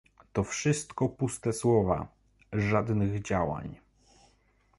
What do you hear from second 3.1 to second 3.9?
działań